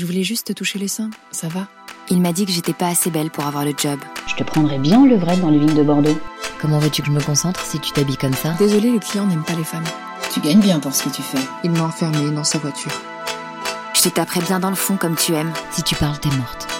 Je 0.00 0.06
voulais 0.06 0.22
juste 0.22 0.46
te 0.46 0.52
toucher 0.54 0.78
les 0.78 0.88
seins, 0.88 1.10
ça 1.30 1.48
va 1.48 1.68
Il 2.08 2.22
m'a 2.22 2.32
dit 2.32 2.46
que 2.46 2.52
j'étais 2.52 2.72
pas 2.72 2.86
assez 2.86 3.10
belle 3.10 3.28
pour 3.28 3.44
avoir 3.44 3.66
le 3.66 3.74
job. 3.76 4.00
Je 4.28 4.34
te 4.34 4.42
prendrais 4.42 4.78
bien 4.78 5.04
le 5.04 5.16
vrai 5.16 5.36
dans 5.36 5.50
le 5.50 5.58
ville 5.58 5.74
de 5.74 5.82
Bordeaux. 5.82 6.18
Comment 6.58 6.78
veux-tu 6.78 7.02
que 7.02 7.08
je 7.08 7.12
me 7.12 7.20
concentre 7.20 7.60
si 7.60 7.78
tu 7.80 7.92
t'habilles 7.92 8.16
comme 8.16 8.32
ça? 8.32 8.54
Désolé, 8.58 8.92
le 8.92 8.98
client 8.98 9.26
n'aime 9.26 9.44
pas 9.44 9.52
les 9.52 9.62
femmes. 9.62 9.84
Tu 10.32 10.40
gagnes 10.40 10.62
bien 10.62 10.80
pour 10.80 10.94
ce 10.94 11.02
que 11.02 11.10
tu 11.10 11.20
fais. 11.20 11.36
Il 11.64 11.72
m'a 11.72 11.82
enfermé 11.82 12.30
dans 12.30 12.44
sa 12.44 12.56
voiture. 12.56 12.92
Je 13.92 14.00
te 14.00 14.08
taperai 14.08 14.40
bien 14.40 14.58
dans 14.58 14.70
le 14.70 14.74
fond 14.74 14.96
comme 14.96 15.16
tu 15.16 15.34
aimes. 15.34 15.52
Si 15.70 15.82
tu 15.82 15.94
parles, 15.96 16.18
t'es 16.18 16.30
morte. 16.30 16.79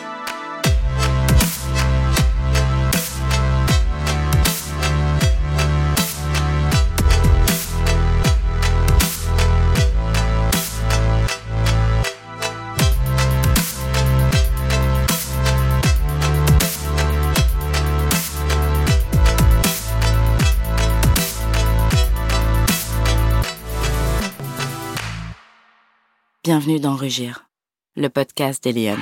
Bienvenue 26.53 26.81
dans 26.81 26.97
Rugir, 26.97 27.49
le 27.95 28.09
podcast 28.09 28.65
d'Eliane. 28.65 28.99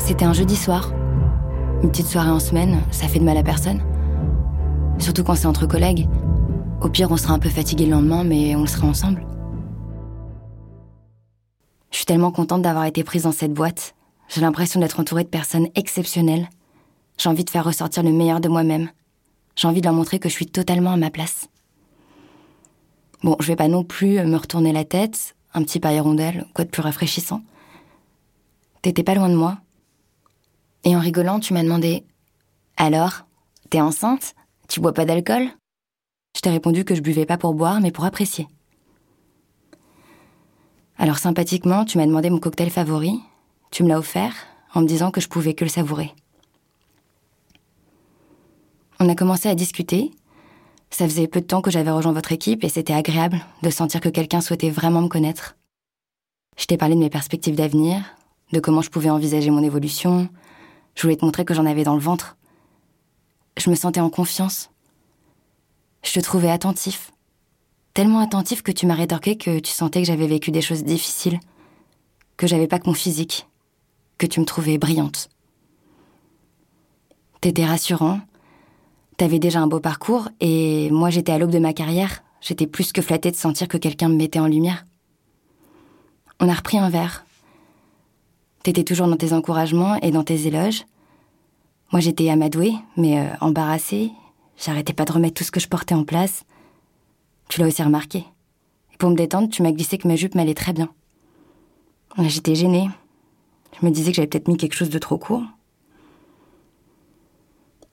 C'était 0.00 0.24
un 0.24 0.32
jeudi 0.32 0.56
soir. 0.56 0.92
Une 1.84 1.90
petite 1.90 2.08
soirée 2.08 2.30
en 2.30 2.40
semaine, 2.40 2.82
ça 2.90 3.06
fait 3.06 3.20
de 3.20 3.24
mal 3.24 3.36
à 3.36 3.44
personne. 3.44 3.80
Surtout 4.98 5.22
quand 5.22 5.36
c'est 5.36 5.46
entre 5.46 5.66
collègues. 5.66 6.08
Au 6.80 6.88
pire, 6.88 7.12
on 7.12 7.16
sera 7.16 7.32
un 7.32 7.38
peu 7.38 7.48
fatigué 7.48 7.84
le 7.84 7.92
lendemain, 7.92 8.24
mais 8.24 8.56
on 8.56 8.62
le 8.62 8.66
sera 8.66 8.88
ensemble. 8.88 9.24
Tellement 12.08 12.32
contente 12.32 12.62
d'avoir 12.62 12.86
été 12.86 13.04
prise 13.04 13.24
dans 13.24 13.32
cette 13.32 13.52
boîte. 13.52 13.94
J'ai 14.30 14.40
l'impression 14.40 14.80
d'être 14.80 14.98
entourée 14.98 15.24
de 15.24 15.28
personnes 15.28 15.68
exceptionnelles. 15.74 16.48
J'ai 17.18 17.28
envie 17.28 17.44
de 17.44 17.50
faire 17.50 17.66
ressortir 17.66 18.02
le 18.02 18.12
meilleur 18.12 18.40
de 18.40 18.48
moi-même. 18.48 18.88
J'ai 19.56 19.68
envie 19.68 19.82
de 19.82 19.86
leur 19.86 19.94
montrer 19.94 20.18
que 20.18 20.30
je 20.30 20.34
suis 20.34 20.46
totalement 20.46 20.92
à 20.92 20.96
ma 20.96 21.10
place. 21.10 21.50
Bon, 23.22 23.36
je 23.40 23.46
vais 23.48 23.56
pas 23.56 23.68
non 23.68 23.84
plus 23.84 24.24
me 24.24 24.38
retourner 24.38 24.72
la 24.72 24.86
tête, 24.86 25.36
un 25.52 25.62
petit 25.62 25.80
pas 25.80 25.92
hirondelle, 25.92 26.46
quoi 26.54 26.64
de 26.64 26.70
plus 26.70 26.80
rafraîchissant. 26.80 27.42
T'étais 28.80 29.02
pas 29.02 29.14
loin 29.14 29.28
de 29.28 29.36
moi. 29.36 29.58
Et 30.84 30.96
en 30.96 31.00
rigolant, 31.00 31.40
tu 31.40 31.52
m'as 31.52 31.62
demandé 31.62 32.06
Alors, 32.78 33.26
t'es 33.68 33.82
enceinte? 33.82 34.34
Tu 34.66 34.80
bois 34.80 34.94
pas 34.94 35.04
d'alcool 35.04 35.46
Je 36.34 36.40
t'ai 36.40 36.48
répondu 36.48 36.86
que 36.86 36.94
je 36.94 37.02
buvais 37.02 37.26
pas 37.26 37.36
pour 37.36 37.52
boire, 37.52 37.82
mais 37.82 37.92
pour 37.92 38.06
apprécier. 38.06 38.48
Alors 40.98 41.18
sympathiquement, 41.18 41.84
tu 41.84 41.96
m'as 41.96 42.06
demandé 42.06 42.28
mon 42.28 42.40
cocktail 42.40 42.70
favori. 42.70 43.20
Tu 43.70 43.84
me 43.84 43.88
l'as 43.88 43.98
offert 43.98 44.34
en 44.74 44.80
me 44.80 44.86
disant 44.86 45.12
que 45.12 45.20
je 45.20 45.28
pouvais 45.28 45.54
que 45.54 45.64
le 45.64 45.70
savourer. 45.70 46.12
On 48.98 49.08
a 49.08 49.14
commencé 49.14 49.48
à 49.48 49.54
discuter. 49.54 50.10
Ça 50.90 51.04
faisait 51.04 51.28
peu 51.28 51.40
de 51.40 51.46
temps 51.46 51.62
que 51.62 51.70
j'avais 51.70 51.92
rejoint 51.92 52.12
votre 52.12 52.32
équipe 52.32 52.64
et 52.64 52.68
c'était 52.68 52.94
agréable 52.94 53.40
de 53.62 53.70
sentir 53.70 54.00
que 54.00 54.08
quelqu'un 54.08 54.40
souhaitait 54.40 54.70
vraiment 54.70 55.02
me 55.02 55.08
connaître. 55.08 55.56
Je 56.56 56.66
t'ai 56.66 56.76
parlé 56.76 56.96
de 56.96 57.00
mes 57.00 57.10
perspectives 57.10 57.54
d'avenir, 57.54 58.02
de 58.52 58.58
comment 58.58 58.82
je 58.82 58.90
pouvais 58.90 59.10
envisager 59.10 59.50
mon 59.50 59.62
évolution. 59.62 60.28
Je 60.96 61.02
voulais 61.02 61.16
te 61.16 61.24
montrer 61.24 61.44
que 61.44 61.54
j'en 61.54 61.66
avais 61.66 61.84
dans 61.84 61.94
le 61.94 62.00
ventre. 62.00 62.36
Je 63.56 63.70
me 63.70 63.76
sentais 63.76 64.00
en 64.00 64.10
confiance. 64.10 64.70
Je 66.02 66.12
te 66.12 66.20
trouvais 66.20 66.50
attentif 66.50 67.12
tellement 67.98 68.20
attentif 68.20 68.62
que 68.62 68.70
tu 68.70 68.86
m'as 68.86 68.94
rétorqué 68.94 69.36
que 69.36 69.58
tu 69.58 69.72
sentais 69.72 70.00
que 70.02 70.06
j'avais 70.06 70.28
vécu 70.28 70.52
des 70.52 70.60
choses 70.60 70.84
difficiles, 70.84 71.40
que 72.36 72.46
j'avais 72.46 72.68
pas 72.68 72.78
que 72.78 72.86
mon 72.86 72.94
physique, 72.94 73.48
que 74.18 74.26
tu 74.26 74.38
me 74.38 74.44
trouvais 74.44 74.78
brillante. 74.78 75.28
T'étais 77.40 77.64
rassurant, 77.64 78.20
t'avais 79.16 79.40
déjà 79.40 79.58
un 79.58 79.66
beau 79.66 79.80
parcours, 79.80 80.28
et 80.38 80.88
moi 80.92 81.10
j'étais 81.10 81.32
à 81.32 81.38
l'aube 81.38 81.50
de 81.50 81.58
ma 81.58 81.72
carrière, 81.72 82.22
j'étais 82.40 82.68
plus 82.68 82.92
que 82.92 83.02
flattée 83.02 83.32
de 83.32 83.36
sentir 83.36 83.66
que 83.66 83.78
quelqu'un 83.78 84.08
me 84.08 84.14
mettait 84.14 84.38
en 84.38 84.46
lumière. 84.46 84.84
On 86.38 86.48
a 86.48 86.54
repris 86.54 86.78
un 86.78 86.90
verre. 86.90 87.26
T'étais 88.62 88.84
toujours 88.84 89.08
dans 89.08 89.16
tes 89.16 89.32
encouragements 89.32 89.96
et 89.96 90.12
dans 90.12 90.22
tes 90.22 90.46
éloges. 90.46 90.84
Moi 91.90 91.98
j'étais 91.98 92.30
amadouée, 92.30 92.74
mais 92.96 93.18
euh, 93.18 93.26
embarrassée, 93.40 94.12
j'arrêtais 94.56 94.92
pas 94.92 95.04
de 95.04 95.10
remettre 95.10 95.34
tout 95.34 95.42
ce 95.42 95.50
que 95.50 95.58
je 95.58 95.66
portais 95.66 95.96
en 95.96 96.04
place. 96.04 96.44
Tu 97.58 97.62
l'as 97.62 97.70
aussi 97.70 97.82
remarqué. 97.82 98.18
Et 98.18 98.96
pour 98.98 99.10
me 99.10 99.16
détendre, 99.16 99.48
tu 99.48 99.64
m'as 99.64 99.72
glissé 99.72 99.98
que 99.98 100.06
ma 100.06 100.14
jupe 100.14 100.36
m'allait 100.36 100.54
très 100.54 100.72
bien. 100.72 100.94
J'étais 102.16 102.54
gênée. 102.54 102.88
Je 103.80 103.84
me 103.84 103.90
disais 103.90 104.12
que 104.12 104.14
j'avais 104.14 104.28
peut-être 104.28 104.46
mis 104.46 104.56
quelque 104.56 104.76
chose 104.76 104.90
de 104.90 104.98
trop 105.00 105.18
court. 105.18 105.42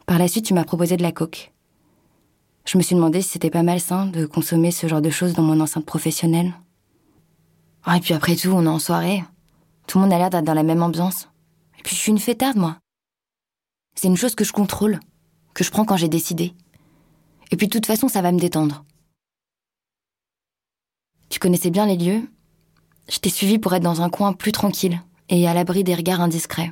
Par 0.06 0.20
la 0.20 0.28
suite, 0.28 0.46
tu 0.46 0.54
m'as 0.54 0.66
proposé 0.66 0.98
de 0.98 1.02
la 1.02 1.12
coke. 1.12 1.52
Je 2.68 2.78
me 2.78 2.84
suis 2.84 2.94
demandé 2.94 3.24
si 3.24 3.30
c'était 3.30 3.50
pas 3.50 3.64
malsain 3.64 4.06
de 4.06 4.28
consommer 4.28 4.70
ce 4.70 4.86
genre 4.86 5.02
de 5.02 5.10
choses 5.10 5.34
dans 5.34 5.42
mon 5.42 5.60
enceinte 5.60 5.88
professionnelle. 5.88 6.54
Ah, 7.86 7.98
et 7.98 8.02
puis 8.02 8.14
après 8.14 8.36
tout, 8.36 8.50
on 8.50 8.66
est 8.66 8.68
en 8.68 8.78
soirée. 8.78 9.24
Tout 9.88 9.98
le 9.98 10.04
monde 10.04 10.14
a 10.14 10.20
l'air 10.20 10.30
d'être 10.30 10.46
dans 10.46 10.54
la 10.54 10.62
même 10.62 10.84
ambiance. 10.84 11.28
Et 11.80 11.82
puis 11.82 11.96
je 11.96 12.02
suis 12.02 12.12
une 12.12 12.20
fêtarde, 12.20 12.58
moi. 12.58 12.78
C'est 13.96 14.10
une 14.10 14.18
chose 14.18 14.36
que 14.36 14.44
je 14.44 14.54
contrôle, 14.54 15.00
que 15.56 15.64
je 15.64 15.72
prends 15.72 15.86
quand 15.86 15.98
j'ai 15.98 16.08
décidé. 16.08 16.54
Et 17.50 17.58
puis 17.58 17.66
de 17.66 17.72
toute 17.72 17.88
façon, 17.88 18.08
ça 18.08 18.22
va 18.22 18.32
me 18.32 18.40
détendre. 18.40 18.86
Tu 21.36 21.40
connaissais 21.40 21.70
bien 21.70 21.86
les 21.86 21.98
lieux? 21.98 22.30
Je 23.10 23.20
t'ai 23.20 23.30
suivi 23.30 23.60
pour 23.60 23.74
être 23.76 23.84
dans 23.84 24.02
un 24.02 24.10
coin 24.10 24.32
plus 24.32 24.54
tranquille 24.54 25.02
et 25.28 25.50
à 25.50 25.54
l'abri 25.54 25.84
des 25.84 25.94
regards 25.94 26.22
indiscrets. 26.22 26.72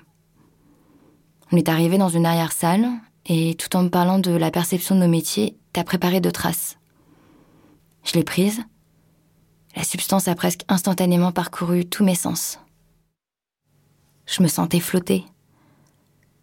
On 1.51 1.57
est 1.57 1.68
arrivé 1.68 1.97
dans 1.97 2.07
une 2.07 2.25
arrière-salle 2.25 2.88
et 3.25 3.56
tout 3.56 3.75
en 3.75 3.84
me 3.84 3.90
parlant 3.90 4.19
de 4.19 4.31
la 4.31 4.52
perception 4.52 4.96
de 4.96 5.02
nos 5.02 5.09
métiers, 5.09 5.57
t'as 5.73 5.84
préparé 5.84 6.22
deux 6.22 6.31
traces. 6.31 6.78
Je 8.06 8.13
l'ai 8.13 8.23
prise. 8.23 8.62
La 9.75 9.84
substance 9.84 10.29
a 10.29 10.34
presque 10.34 10.63
instantanément 10.69 11.34
parcouru 11.34 11.84
tous 11.84 12.06
mes 12.06 12.16
sens. 12.16 12.57
Je 14.25 14.41
me 14.41 14.47
sentais 14.47 14.79
flotter. 14.79 15.25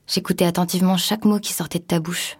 J'écoutais 0.06 0.44
attentivement 0.44 0.98
chaque 0.98 1.24
mot 1.24 1.40
qui 1.40 1.54
sortait 1.54 1.78
de 1.78 1.84
ta 1.84 2.00
bouche. 2.00 2.36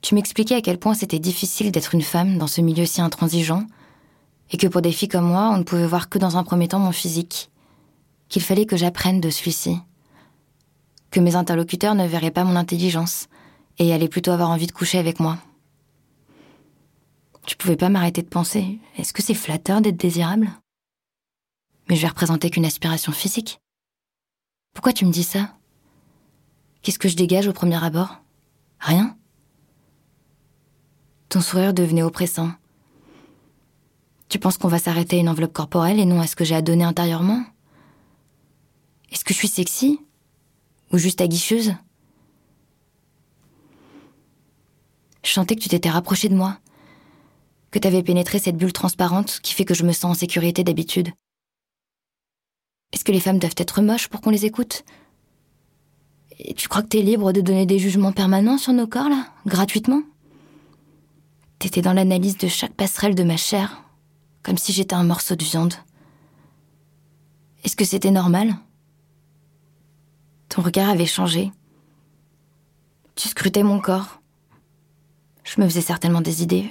Tu 0.00 0.16
m'expliquais 0.16 0.56
à 0.56 0.60
quel 0.60 0.80
point 0.80 0.94
c'était 0.94 1.20
difficile 1.20 1.70
d'être 1.70 1.94
une 1.94 2.02
femme 2.02 2.36
dans 2.36 2.48
ce 2.48 2.60
milieu 2.60 2.84
si 2.84 3.00
intransigeant, 3.00 3.64
et 4.50 4.56
que 4.56 4.66
pour 4.66 4.82
des 4.82 4.92
filles 4.92 5.08
comme 5.08 5.28
moi, 5.28 5.50
on 5.52 5.58
ne 5.58 5.62
pouvait 5.62 5.86
voir 5.86 6.08
que 6.08 6.18
dans 6.18 6.36
un 6.36 6.44
premier 6.44 6.68
temps 6.68 6.78
mon 6.78 6.92
physique, 6.92 7.50
qu'il 8.28 8.42
fallait 8.42 8.66
que 8.66 8.76
j'apprenne 8.76 9.20
de 9.20 9.30
celui-ci, 9.30 9.78
que 11.10 11.20
mes 11.20 11.36
interlocuteurs 11.36 11.94
ne 11.94 12.06
verraient 12.06 12.30
pas 12.30 12.44
mon 12.44 12.56
intelligence 12.56 13.28
et 13.78 13.92
allaient 13.92 14.08
plutôt 14.08 14.30
avoir 14.30 14.50
envie 14.50 14.66
de 14.66 14.72
coucher 14.72 14.98
avec 14.98 15.20
moi. 15.20 15.38
Tu 17.46 17.56
pouvais 17.56 17.76
pas 17.76 17.88
m'arrêter 17.88 18.22
de 18.22 18.28
penser, 18.28 18.78
est-ce 18.98 19.12
que 19.12 19.22
c'est 19.22 19.34
flatteur 19.34 19.80
d'être 19.80 19.96
désirable? 19.96 20.50
Mais 21.88 21.96
je 21.96 22.02
vais 22.02 22.08
représenter 22.08 22.50
qu'une 22.50 22.66
aspiration 22.66 23.12
physique. 23.12 23.60
Pourquoi 24.74 24.92
tu 24.92 25.06
me 25.06 25.12
dis 25.12 25.24
ça? 25.24 25.54
Qu'est-ce 26.82 26.98
que 26.98 27.08
je 27.08 27.16
dégage 27.16 27.48
au 27.48 27.52
premier 27.52 27.82
abord? 27.82 28.18
Rien. 28.80 29.16
Ton 31.30 31.40
sourire 31.40 31.74
devenait 31.74 32.02
oppressant, 32.02 32.52
tu 34.28 34.38
penses 34.38 34.58
qu'on 34.58 34.68
va 34.68 34.78
s'arrêter 34.78 35.16
à 35.16 35.20
une 35.20 35.28
enveloppe 35.28 35.52
corporelle 35.52 35.98
et 35.98 36.04
non 36.04 36.20
à 36.20 36.26
ce 36.26 36.36
que 36.36 36.44
j'ai 36.44 36.54
à 36.54 36.62
donner 36.62 36.84
intérieurement? 36.84 37.44
Est-ce 39.10 39.24
que 39.24 39.32
je 39.32 39.38
suis 39.38 39.48
sexy? 39.48 40.00
Ou 40.92 40.98
juste 40.98 41.20
aguicheuse? 41.20 41.74
Je 45.24 45.30
sentais 45.30 45.56
que 45.56 45.60
tu 45.60 45.68
t'étais 45.68 45.90
rapproché 45.90 46.28
de 46.28 46.34
moi, 46.34 46.58
que 47.70 47.78
t'avais 47.78 48.02
pénétré 48.02 48.38
cette 48.38 48.56
bulle 48.56 48.72
transparente 48.72 49.40
qui 49.42 49.54
fait 49.54 49.64
que 49.64 49.74
je 49.74 49.84
me 49.84 49.92
sens 49.92 50.16
en 50.16 50.18
sécurité 50.18 50.64
d'habitude. 50.64 51.10
Est-ce 52.92 53.04
que 53.04 53.12
les 53.12 53.20
femmes 53.20 53.38
doivent 53.38 53.54
être 53.56 53.82
moches 53.82 54.08
pour 54.08 54.20
qu'on 54.20 54.30
les 54.30 54.46
écoute? 54.46 54.84
Et 56.38 56.54
tu 56.54 56.68
crois 56.68 56.82
que 56.82 56.88
t'es 56.88 57.02
libre 57.02 57.32
de 57.32 57.40
donner 57.40 57.66
des 57.66 57.78
jugements 57.78 58.12
permanents 58.12 58.58
sur 58.58 58.72
nos 58.72 58.86
corps, 58.86 59.08
là, 59.08 59.26
gratuitement? 59.44 60.02
T'étais 61.58 61.82
dans 61.82 61.92
l'analyse 61.92 62.38
de 62.38 62.48
chaque 62.48 62.74
passerelle 62.74 63.14
de 63.14 63.24
ma 63.24 63.36
chair, 63.36 63.82
comme 64.48 64.56
si 64.56 64.72
j'étais 64.72 64.94
un 64.94 65.04
morceau 65.04 65.36
de 65.36 65.44
viande. 65.44 65.74
Est-ce 67.64 67.76
que 67.76 67.84
c'était 67.84 68.10
normal? 68.10 68.56
Ton 70.48 70.62
regard 70.62 70.88
avait 70.88 71.04
changé. 71.04 71.52
Tu 73.14 73.28
scrutais 73.28 73.62
mon 73.62 73.78
corps. 73.78 74.22
Je 75.44 75.60
me 75.60 75.66
faisais 75.66 75.82
certainement 75.82 76.22
des 76.22 76.42
idées. 76.42 76.70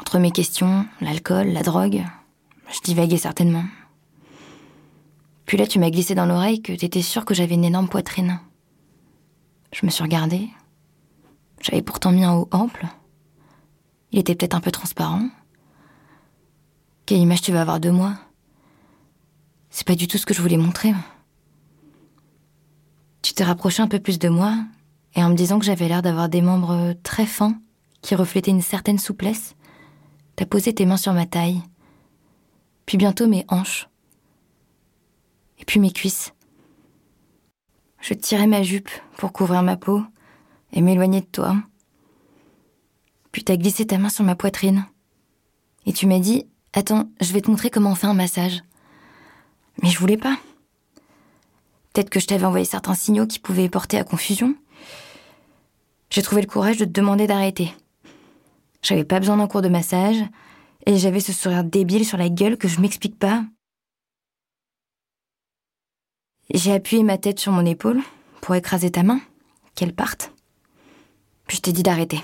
Entre 0.00 0.18
mes 0.18 0.32
questions, 0.32 0.84
l'alcool, 1.00 1.52
la 1.52 1.62
drogue, 1.62 2.02
je 2.68 2.80
divaguais 2.80 3.16
certainement. 3.16 3.64
Puis 5.46 5.58
là, 5.58 5.68
tu 5.68 5.78
m'as 5.78 5.90
glissé 5.90 6.16
dans 6.16 6.26
l'oreille 6.26 6.62
que 6.62 6.72
t'étais 6.72 7.02
sûre 7.02 7.24
que 7.24 7.32
j'avais 7.32 7.54
une 7.54 7.64
énorme 7.64 7.88
poitrine. 7.88 8.40
Je 9.72 9.86
me 9.86 9.92
suis 9.92 10.02
regardée. 10.02 10.48
J'avais 11.60 11.82
pourtant 11.82 12.10
mis 12.10 12.24
un 12.24 12.34
haut 12.34 12.48
ample. 12.50 12.88
Il 14.10 14.18
était 14.18 14.34
peut-être 14.34 14.56
un 14.56 14.60
peu 14.60 14.72
transparent. 14.72 15.28
Quelle 17.06 17.18
image 17.18 17.42
tu 17.42 17.52
vas 17.52 17.62
avoir 17.62 17.80
de 17.80 17.90
moi? 17.90 18.14
C'est 19.70 19.86
pas 19.86 19.94
du 19.94 20.06
tout 20.06 20.18
ce 20.18 20.26
que 20.26 20.34
je 20.34 20.42
voulais 20.42 20.56
montrer. 20.56 20.92
Tu 23.22 23.34
t'es 23.34 23.44
rapproché 23.44 23.82
un 23.82 23.88
peu 23.88 23.98
plus 23.98 24.18
de 24.18 24.28
moi, 24.28 24.56
et 25.14 25.22
en 25.22 25.30
me 25.30 25.34
disant 25.34 25.58
que 25.58 25.64
j'avais 25.64 25.88
l'air 25.88 26.02
d'avoir 26.02 26.28
des 26.28 26.42
membres 26.42 26.94
très 27.02 27.26
fins, 27.26 27.58
qui 28.02 28.14
reflétaient 28.14 28.50
une 28.50 28.62
certaine 28.62 28.98
souplesse, 28.98 29.54
t'as 30.36 30.46
posé 30.46 30.74
tes 30.74 30.86
mains 30.86 30.96
sur 30.96 31.12
ma 31.12 31.26
taille, 31.26 31.62
puis 32.86 32.98
bientôt 32.98 33.26
mes 33.26 33.44
hanches, 33.48 33.88
et 35.58 35.64
puis 35.64 35.80
mes 35.80 35.92
cuisses. 35.92 36.32
Je 38.00 38.14
tirais 38.14 38.48
ma 38.48 38.62
jupe 38.62 38.90
pour 39.16 39.32
couvrir 39.32 39.62
ma 39.62 39.76
peau 39.76 40.02
et 40.72 40.80
m'éloigner 40.80 41.20
de 41.20 41.26
toi. 41.26 41.56
Puis 43.30 43.44
t'as 43.44 43.56
glissé 43.56 43.86
ta 43.86 43.98
main 43.98 44.08
sur 44.08 44.24
ma 44.24 44.34
poitrine. 44.34 44.84
Et 45.86 45.92
tu 45.92 46.06
m'as 46.06 46.18
dit 46.18 46.46
Attends, 46.74 47.10
je 47.20 47.32
vais 47.32 47.42
te 47.42 47.50
montrer 47.50 47.70
comment 47.70 47.90
on 47.90 47.94
fait 47.94 48.06
un 48.06 48.14
massage. 48.14 48.62
Mais 49.82 49.90
je 49.90 49.98
voulais 49.98 50.16
pas. 50.16 50.36
Peut-être 51.92 52.08
que 52.08 52.20
je 52.20 52.26
t'avais 52.26 52.46
envoyé 52.46 52.64
certains 52.64 52.94
signaux 52.94 53.26
qui 53.26 53.38
pouvaient 53.38 53.68
porter 53.68 53.98
à 53.98 54.04
confusion. 54.04 54.54
J'ai 56.08 56.22
trouvé 56.22 56.40
le 56.40 56.48
courage 56.48 56.78
de 56.78 56.84
te 56.84 56.90
demander 56.90 57.26
d'arrêter. 57.26 57.74
J'avais 58.82 59.04
pas 59.04 59.20
besoin 59.20 59.36
d'un 59.36 59.46
cours 59.46 59.62
de 59.62 59.68
massage, 59.68 60.16
et 60.86 60.96
j'avais 60.96 61.20
ce 61.20 61.32
sourire 61.32 61.64
débile 61.64 62.06
sur 62.06 62.18
la 62.18 62.28
gueule 62.28 62.56
que 62.56 62.68
je 62.68 62.80
m'explique 62.80 63.18
pas. 63.18 63.44
J'ai 66.52 66.72
appuyé 66.72 67.02
ma 67.02 67.18
tête 67.18 67.38
sur 67.38 67.52
mon 67.52 67.64
épaule 67.64 68.00
pour 68.40 68.54
écraser 68.54 68.90
ta 68.90 69.02
main, 69.02 69.20
qu'elle 69.74 69.94
parte. 69.94 70.32
Puis 71.46 71.58
je 71.58 71.62
t'ai 71.62 71.72
dit 71.72 71.82
d'arrêter. 71.82 72.20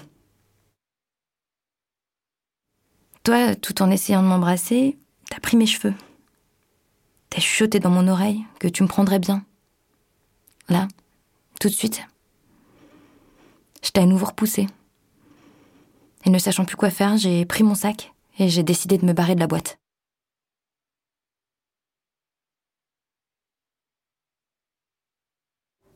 Toi, 3.28 3.54
tout 3.56 3.82
en 3.82 3.90
essayant 3.90 4.22
de 4.22 4.26
m'embrasser, 4.26 4.96
t'as 5.28 5.38
pris 5.38 5.58
mes 5.58 5.66
cheveux. 5.66 5.92
T'as 7.28 7.42
chuchoté 7.42 7.78
dans 7.78 7.90
mon 7.90 8.08
oreille 8.08 8.42
que 8.58 8.68
tu 8.68 8.82
me 8.82 8.88
prendrais 8.88 9.18
bien. 9.18 9.44
Là, 10.70 10.88
tout 11.60 11.68
de 11.68 11.74
suite. 11.74 12.00
Je 13.82 13.90
t'ai 13.90 14.00
à 14.00 14.06
nouveau 14.06 14.24
repoussé. 14.24 14.66
Et 16.24 16.30
ne 16.30 16.38
sachant 16.38 16.64
plus 16.64 16.76
quoi 16.76 16.88
faire, 16.88 17.18
j'ai 17.18 17.44
pris 17.44 17.64
mon 17.64 17.74
sac 17.74 18.14
et 18.38 18.48
j'ai 18.48 18.62
décidé 18.62 18.96
de 18.96 19.04
me 19.04 19.12
barrer 19.12 19.34
de 19.34 19.40
la 19.40 19.46
boîte. 19.46 19.78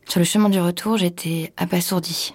Sur 0.06 0.18
le 0.18 0.26
chemin 0.26 0.50
du 0.50 0.60
retour, 0.60 0.98
j'étais 0.98 1.54
abasourdie. 1.56 2.34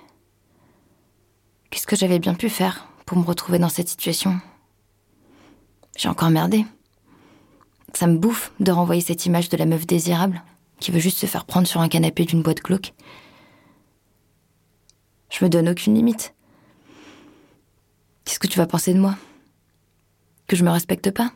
Qu'est-ce 1.70 1.86
que 1.86 1.96
j'avais 1.96 2.18
bien 2.18 2.34
pu 2.34 2.50
faire 2.50 2.88
pour 3.06 3.20
me 3.20 3.24
retrouver 3.24 3.60
dans 3.60 3.70
cette 3.70 3.90
situation? 3.90 4.42
J'ai 5.98 6.08
encore 6.10 6.30
merdé. 6.30 6.66
Ça 7.94 8.08
me 8.08 8.18
bouffe 8.18 8.52
de 8.60 8.72
renvoyer 8.72 9.02
cette 9.02 9.26
image 9.26 9.50
de 9.50 9.58
la 9.58 9.66
meuf 9.66 9.86
désirable 9.88 10.44
qui 10.80 10.92
veut 10.92 11.00
juste 11.00 11.18
se 11.18 11.26
faire 11.26 11.46
prendre 11.46 11.68
sur 11.68 11.82
un 11.82 11.90
canapé 11.90 12.24
d'une 12.24 12.44
boîte 12.44 12.62
glauque. 12.62 12.94
Je 15.32 15.44
me 15.44 15.50
donne 15.50 15.68
aucune 15.68 15.96
limite. 15.96 16.36
Qu'est-ce 18.24 18.40
que 18.40 18.48
tu 18.48 18.60
vas 18.60 18.68
penser 18.68 18.94
de 18.94 19.00
moi? 19.00 19.18
Que 20.46 20.56
je 20.56 20.64
me 20.64 20.70
respecte 20.70 21.10
pas? 21.12 21.32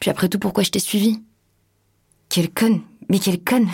Puis 0.00 0.10
après 0.10 0.28
tout, 0.28 0.38
pourquoi 0.38 0.64
je 0.64 0.70
t'ai 0.70 0.78
suivi? 0.78 1.22
Quelle 2.30 2.50
conne 2.50 2.80
Mais 3.10 3.18
quelle 3.18 3.44
conne 3.44 3.68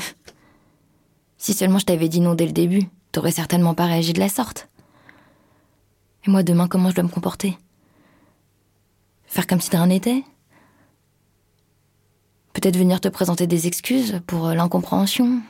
Si 1.39 1.55
seulement 1.55 1.79
je 1.79 1.87
t'avais 1.87 2.09
dit 2.09 2.21
non 2.21 2.35
dès 2.35 2.47
le 2.47 2.53
début, 2.53 2.83
t'aurais 3.13 3.31
certainement 3.31 3.75
pas 3.75 3.87
réagi 3.87 4.13
de 4.13 4.21
la 4.21 4.29
sorte. 4.29 4.69
Et 6.27 6.31
moi, 6.31 6.43
demain, 6.43 6.67
comment 6.67 6.91
je 6.91 6.97
dois 6.97 7.05
me 7.05 7.09
comporter? 7.09 7.57
Faire 9.29 9.47
comme 9.47 9.61
si 9.61 9.71
de 9.71 9.77
rien 9.77 9.87
n'était 9.87 10.25
Peut-être 12.55 12.77
venir 12.77 13.01
te 13.01 13.09
présenter 13.09 13.47
des 13.47 13.67
excuses 13.67 14.21
pour 14.27 14.49
l'incompréhension 14.49 15.41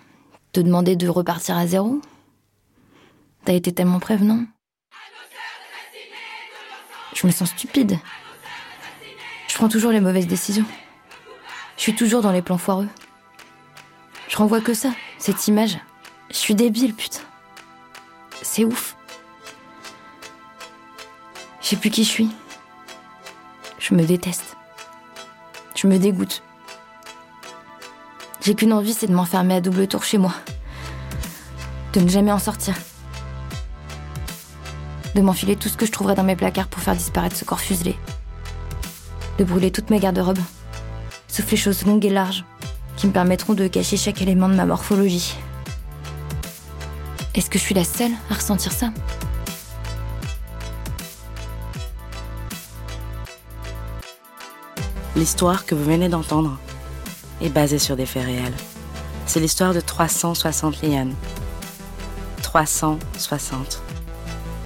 Te 0.53 0.61
demander 0.61 0.97
de 0.97 1.09
repartir 1.09 1.57
à 1.57 1.67
zéro 1.67 2.01
T'as 3.45 3.55
été 3.55 3.73
tellement 3.73 3.99
prévenant. 4.01 4.45
Je 7.15 7.27
me 7.27 7.33
sens 7.33 7.49
stupide. 7.51 7.99
Je 9.49 9.55
prends 9.55 9.69
toujours 9.69 9.91
les 9.91 10.01
mauvaises 10.01 10.27
décisions. 10.27 10.67
Je 11.77 11.83
suis 11.83 11.95
toujours 11.95 12.21
dans 12.21 12.33
les 12.33 12.43
plans 12.43 12.59
foireux. 12.59 12.89
Je 14.29 14.37
renvoie 14.37 14.61
que 14.61 14.75
ça, 14.75 14.93
cette 15.19 15.49
image. 15.49 15.79
Je 16.31 16.37
suis 16.37 16.55
débile, 16.55 16.95
putain. 16.95 17.23
C'est 18.43 18.65
ouf. 18.65 18.97
Je 21.63 21.69
sais 21.69 21.77
plus 21.77 21.91
qui 21.91 22.05
je 22.05 22.11
suis. 22.11 22.29
Je 23.89 23.95
me 23.95 24.05
déteste. 24.05 24.55
Je 25.75 25.87
me 25.87 25.99
dégoûte. 25.99 26.43
J'ai 28.43 28.55
qu'une 28.55 28.75
envie, 28.75 28.93
c'est 28.93 29.07
de 29.07 29.15
m'enfermer 29.15 29.55
à 29.55 29.61
double 29.63 29.87
tour 29.89 30.05
chez 30.05 30.19
moi. 30.19 30.35
De 31.95 32.01
ne 32.01 32.09
jamais 32.09 32.31
en 32.31 32.39
sortir. 32.39 32.75
De 35.15 35.23
m'enfiler 35.23 35.57
tout 35.57 35.71
ce 35.71 35.79
que 35.79 35.87
je 35.87 35.93
trouverais 35.93 36.15
dans 36.15 36.23
mes 36.23 36.37
placards 36.37 36.69
pour 36.69 36.83
faire 36.83 36.97
disparaître 36.97 37.35
ce 37.35 37.47
corps 37.47 37.61
fuselé. 37.61 37.97
De 39.39 39.45
brûler 39.45 39.71
toutes 39.71 39.89
mes 39.89 40.01
garde-robes. 40.01 40.39
Sauf 41.27 41.51
les 41.51 41.57
choses 41.57 41.87
longues 41.87 42.05
et 42.05 42.11
larges 42.11 42.45
qui 42.99 43.07
me 43.07 43.13
permettront 43.13 43.55
de 43.55 43.69
cacher 43.69 43.97
chaque 43.97 44.21
élément 44.21 44.51
de 44.51 44.55
ma 44.55 44.67
morphologie. 44.67 45.35
Est-ce 47.35 47.49
que 47.49 47.59
je 47.59 47.65
suis 47.65 47.75
la 47.75 47.85
seule 47.85 48.13
à 48.29 48.35
ressentir 48.35 48.73
ça? 48.73 48.91
L'histoire 55.19 55.67
que 55.67 55.75
vous 55.75 55.83
venez 55.83 56.09
d'entendre 56.09 56.61
est 57.43 57.49
basée 57.49 57.81
sur 57.81 57.97
des 57.97 58.07
faits 58.07 58.25
réels. 58.25 58.55
C'est 59.27 59.41
l'histoire 59.41 59.75
de 59.75 59.81
360 59.81 60.81
lianes. 60.81 61.17
360. 62.45 63.83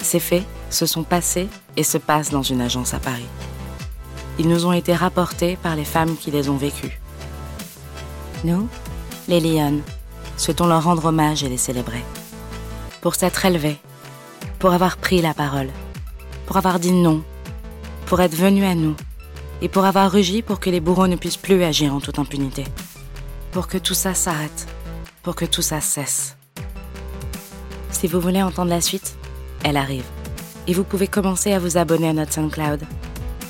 Ces 0.03 0.21
faits 0.21 0.45
se 0.69 0.85
sont 0.85 1.05
passés 1.05 1.49
et 1.79 1.83
se 1.83 1.97
passent 1.97 2.29
dans 2.29 2.43
une 2.43 2.61
agence 2.61 2.93
à 2.93 2.99
Paris. 2.99 3.25
Ils 4.39 4.47
nous 4.47 4.67
ont 4.67 4.75
été 4.75 4.95
rapportés 4.95 5.57
par 5.57 5.75
les 5.75 5.87
femmes 5.87 6.19
qui 6.19 6.31
les 6.31 6.51
ont 6.51 6.59
vécus. 6.59 6.93
Nous, 8.45 8.69
les 9.29 9.41
lianes, 9.41 9.81
souhaitons 10.37 10.67
leur 10.67 10.85
rendre 10.85 11.07
hommage 11.07 11.43
et 11.43 11.49
les 11.49 11.57
célébrer. 11.57 12.05
Pour 13.01 13.15
s'être 13.15 13.47
élevés, 13.47 13.79
pour 14.59 14.75
avoir 14.75 14.99
pris 14.99 15.23
la 15.23 15.33
parole, 15.33 15.71
pour 16.45 16.59
avoir 16.59 16.79
dit 16.79 16.93
non, 16.93 17.23
pour 18.05 18.21
être 18.21 18.37
venus 18.37 18.67
à 18.67 18.75
nous 18.75 18.95
et 19.63 19.69
pour 19.69 19.85
avoir 19.85 20.11
rugi 20.11 20.43
pour 20.43 20.61
que 20.61 20.69
les 20.69 20.81
bourreaux 20.81 21.07
ne 21.07 21.17
puissent 21.17 21.37
plus 21.37 21.63
agir 21.63 21.95
en 21.95 22.01
toute 22.01 22.19
impunité. 22.19 22.65
Pour 23.53 23.69
que 23.69 23.79
tout 23.79 23.95
ça 23.95 24.13
s'arrête, 24.13 24.67
pour 25.23 25.37
que 25.37 25.45
tout 25.45 25.63
ça 25.63 25.81
cesse. 25.81 26.37
Si 27.91 28.09
vous 28.09 28.21
voulez 28.21 28.43
entendre 28.43 28.71
la 28.71 28.81
suite, 28.81 29.17
elle 29.63 29.77
arrive. 29.77 30.05
Et 30.67 30.75
vous 30.75 30.85
pouvez 30.85 31.07
commencer 31.07 31.53
à 31.53 31.61
vous 31.61 31.77
abonner 31.77 32.09
à 32.09 32.13
notre 32.13 32.33
SoundCloud 32.33 32.83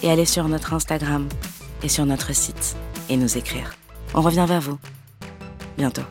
et 0.02 0.10
aller 0.10 0.26
sur 0.26 0.46
notre 0.48 0.74
Instagram 0.74 1.26
et 1.82 1.88
sur 1.88 2.04
notre 2.04 2.34
site 2.34 2.76
et 3.08 3.16
nous 3.16 3.38
écrire. 3.38 3.74
On 4.14 4.20
revient 4.20 4.46
vers 4.46 4.60
vous. 4.60 4.78
Bientôt. 5.78 6.02